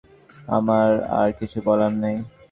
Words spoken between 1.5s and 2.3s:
বলার নেই।